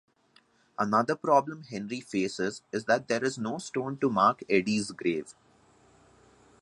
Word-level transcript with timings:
Another 0.79 1.15
problem 1.15 1.61
Henry 1.65 1.99
faces 2.01 2.63
is 2.71 2.85
that 2.85 3.07
there 3.07 3.23
is 3.23 3.37
no 3.37 3.59
stone 3.59 3.97
to 3.97 4.09
mark 4.09 4.43
Eddie's 4.49 4.89
grave. 4.91 5.35